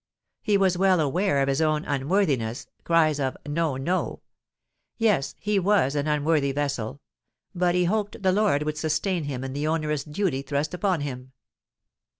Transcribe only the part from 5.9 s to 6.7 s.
an unworthy